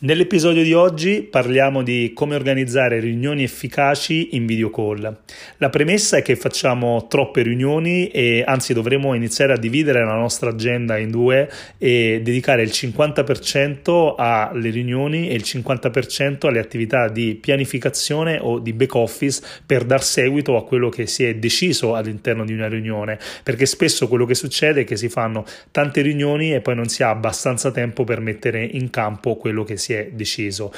[0.00, 5.22] Nell'episodio di oggi parliamo di come organizzare riunioni efficaci in video call.
[5.56, 10.50] La premessa è che facciamo troppe riunioni e anzi dovremo iniziare a dividere la nostra
[10.50, 17.34] agenda in due e dedicare il 50% alle riunioni e il 50% alle attività di
[17.34, 22.44] pianificazione o di back office per dar seguito a quello che si è deciso all'interno
[22.44, 26.60] di una riunione, perché spesso quello che succede è che si fanno tante riunioni e
[26.60, 30.10] poi non si ha abbastanza tempo per mettere in campo quello che si si è
[30.12, 30.70] deciso.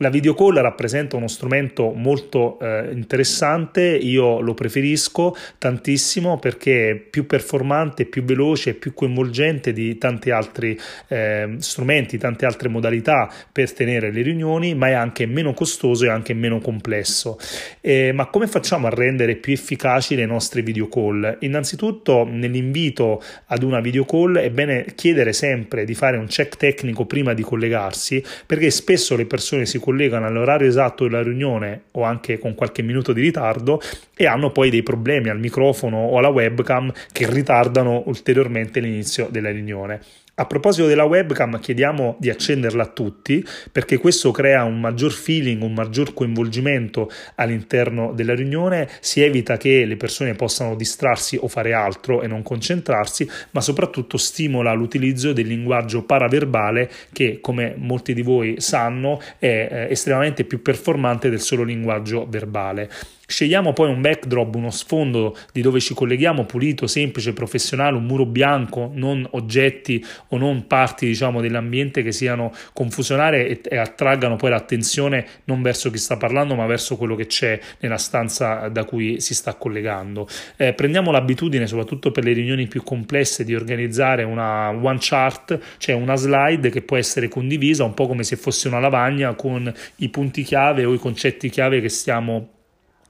[0.00, 6.94] La video call rappresenta uno strumento molto eh, interessante, io lo preferisco tantissimo perché è
[6.96, 13.72] più performante, più veloce, più coinvolgente di tanti altri eh, strumenti, tante altre modalità per
[13.72, 17.38] tenere le riunioni, ma è anche meno costoso e anche meno complesso.
[17.80, 21.38] Eh, ma come facciamo a rendere più efficaci le nostre video call?
[21.40, 27.06] Innanzitutto nell'invito ad una video call è bene chiedere sempre di fare un check tecnico
[27.06, 32.40] prima di collegarsi perché spesso le persone si collegano all'orario esatto della riunione o anche
[32.40, 33.80] con qualche minuto di ritardo
[34.16, 39.52] e hanno poi dei problemi al microfono o alla webcam che ritardano ulteriormente l'inizio della
[39.52, 40.00] riunione.
[40.38, 43.42] A proposito della webcam, chiediamo di accenderla a tutti
[43.72, 49.86] perché questo crea un maggior feeling, un maggior coinvolgimento all'interno della riunione, si evita che
[49.86, 55.46] le persone possano distrarsi o fare altro e non concentrarsi, ma soprattutto stimola l'utilizzo del
[55.46, 61.62] linguaggio paraverbale che, come molti di voi sanno, è eh, estremamente più performante del solo
[61.62, 62.90] linguaggio verbale.
[63.28, 68.24] Scegliamo poi un backdrop, uno sfondo di dove ci colleghiamo, pulito, semplice, professionale, un muro
[68.24, 74.50] bianco, non oggetti o non parti diciamo, dell'ambiente che siano confusionari e, e, attraggano poi
[74.50, 79.20] l'attenzione non verso chi sta parlando ma verso quello che c'è nella stanza da cui
[79.20, 80.28] si sta collegando.
[80.56, 85.96] Eh, prendiamo l'abitudine, soprattutto per le riunioni più complesse, di organizzare una one chart, cioè
[85.96, 90.08] una slide che può essere condivisa un po' come se fosse una lavagna con i
[90.10, 92.54] punti chiave o i concetti chiave che stiamo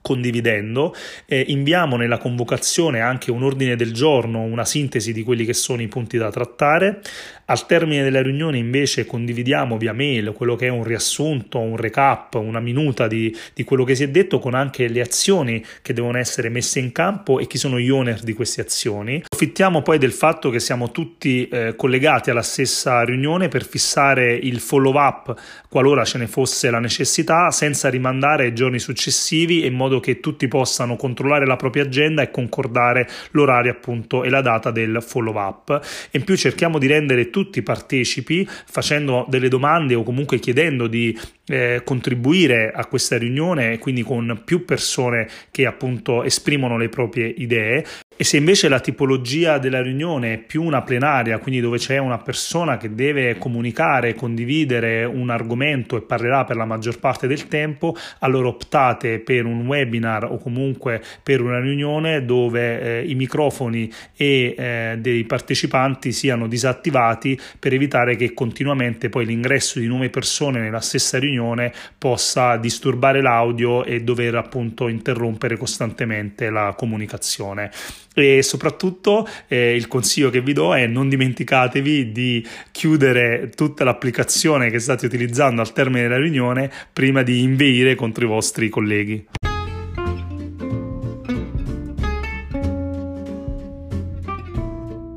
[0.06, 0.94] condividendo,
[1.26, 5.82] eh, inviamo nella convocazione anche un ordine del giorno, una sintesi di quelli che sono
[5.82, 7.00] i punti da trattare.
[7.46, 12.34] Al termine della riunione invece condividiamo via mail quello che è un riassunto, un recap,
[12.34, 16.18] una minuta di, di quello che si è detto con anche le azioni che devono
[16.18, 19.24] essere messe in campo e chi sono gli owner di queste azioni.
[19.36, 24.60] Approfittiamo poi del fatto che siamo tutti eh, collegati alla stessa riunione per fissare il
[24.60, 25.34] follow up
[25.68, 30.48] qualora ce ne fosse la necessità senza rimandare ai giorni successivi in modo che tutti
[30.48, 35.86] possano controllare la propria agenda e concordare l'orario appunto e la data del follow up.
[36.12, 41.14] In più cerchiamo di rendere tutti partecipi facendo delle domande o comunque chiedendo di
[41.46, 47.84] eh, contribuire a questa riunione, quindi con più persone che appunto esprimono le proprie idee.
[48.18, 52.16] E se invece la tipologia della riunione è più una plenaria, quindi dove c'è una
[52.16, 57.94] persona che deve comunicare, condividere un argomento e parlerà per la maggior parte del tempo,
[58.20, 64.54] allora optate per un webinar o comunque per una riunione dove eh, i microfoni e
[64.56, 70.80] eh, dei partecipanti siano disattivati per evitare che continuamente poi l'ingresso di nuove persone nella
[70.80, 77.70] stessa riunione possa disturbare l'audio e dover appunto interrompere costantemente la comunicazione
[78.14, 84.70] e soprattutto eh, il consiglio che vi do è non dimenticatevi di chiudere tutta l'applicazione
[84.70, 89.45] che state utilizzando al termine della riunione prima di inveire contro i vostri colleghi.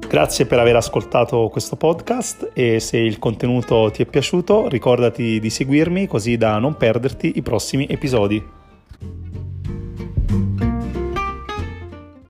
[0.09, 5.51] Grazie per aver ascoltato questo podcast e se il contenuto ti è piaciuto ricordati di
[5.51, 8.58] seguirmi così da non perderti i prossimi episodi.